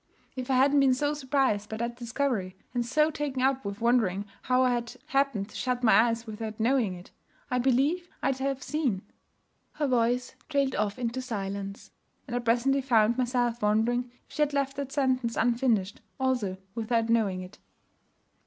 [0.35, 4.25] If I hadn't been so surprised by that discovery and so taken up with wondering
[4.41, 7.11] how I had happened to shut my eyes without knowing it,
[7.51, 9.03] I believe I'd have seen'
[9.73, 11.91] Her voice trailed off into silence;
[12.25, 17.07] and I presently found myself wondering if she had left that sentence unfinished also without
[17.09, 17.59] knowing it.